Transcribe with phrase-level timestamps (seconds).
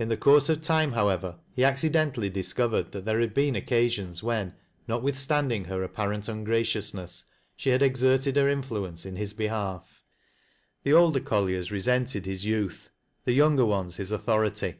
[0.00, 4.52] In course of time, however, he accidentally discovered iiiat there had been occasions when,
[4.88, 7.22] notwithstanding her »pparent ungraciousness,
[7.54, 10.02] she had exerted her influence in hie behalf.
[10.82, 12.90] The older colliers resented his youth,
[13.26, 14.74] the younger ones his authority.